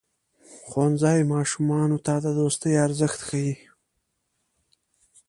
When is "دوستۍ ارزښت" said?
2.39-3.19